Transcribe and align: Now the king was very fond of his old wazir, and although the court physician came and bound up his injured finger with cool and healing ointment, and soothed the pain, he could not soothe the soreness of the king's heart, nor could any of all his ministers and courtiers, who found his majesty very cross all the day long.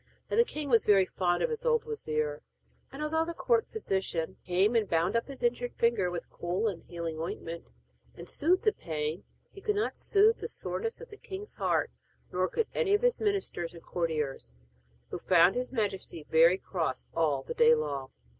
Now 0.31 0.37
the 0.37 0.43
king 0.43 0.67
was 0.67 0.83
very 0.83 1.05
fond 1.05 1.43
of 1.43 1.51
his 1.51 1.63
old 1.63 1.83
wazir, 1.83 2.41
and 2.91 3.03
although 3.03 3.23
the 3.23 3.35
court 3.35 3.67
physician 3.67 4.37
came 4.43 4.75
and 4.75 4.89
bound 4.89 5.15
up 5.15 5.27
his 5.27 5.43
injured 5.43 5.75
finger 5.75 6.09
with 6.09 6.27
cool 6.31 6.67
and 6.67 6.81
healing 6.81 7.19
ointment, 7.19 7.67
and 8.15 8.27
soothed 8.27 8.63
the 8.63 8.73
pain, 8.73 9.25
he 9.51 9.61
could 9.61 9.75
not 9.75 9.95
soothe 9.95 10.39
the 10.39 10.47
soreness 10.47 11.01
of 11.01 11.09
the 11.11 11.17
king's 11.17 11.53
heart, 11.53 11.91
nor 12.31 12.47
could 12.49 12.65
any 12.73 12.95
of 12.95 13.01
all 13.01 13.05
his 13.05 13.21
ministers 13.21 13.75
and 13.75 13.83
courtiers, 13.83 14.55
who 15.11 15.19
found 15.19 15.53
his 15.53 15.71
majesty 15.71 16.23
very 16.27 16.57
cross 16.57 17.05
all 17.13 17.43
the 17.43 17.53
day 17.53 17.75
long. 17.75 18.09